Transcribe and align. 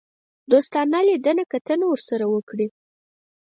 دوستانه 0.51 0.99
لیدنه 1.07 1.43
کتنه 1.51 1.85
ورسره 1.89 2.25
وکړي. 2.29 2.67